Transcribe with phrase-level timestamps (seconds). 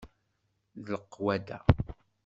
[0.83, 1.59] D leqwada.